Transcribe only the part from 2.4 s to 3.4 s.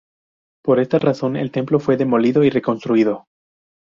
y reconstruido.